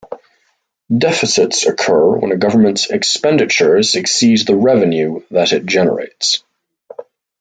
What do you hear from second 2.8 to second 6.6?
expenditures exceed the revenue that it generates.